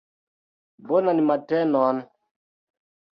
[0.87, 1.97] Bonan matenon.